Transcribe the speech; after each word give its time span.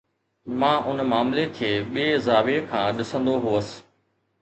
مان 0.63 0.77
ان 0.93 0.97
معاملي 1.09 1.45
کي 1.59 1.71
ٻئي 1.93 2.09
زاويي 2.31 2.59
کان 2.73 2.85
ڏسندو 2.97 3.35
هوس. 3.47 3.69